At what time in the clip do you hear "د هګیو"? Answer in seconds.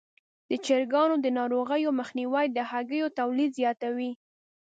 2.51-3.13